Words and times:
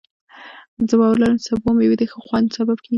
زه 0.89 0.95
باور 0.99 1.15
لرم 1.21 1.37
چې 1.39 1.45
سبو 1.49 1.67
او 1.69 1.77
مېوې 1.77 1.97
د 1.99 2.03
ښه 2.11 2.17
خوب 2.25 2.45
سبب 2.57 2.77
کېږي. 2.83 2.89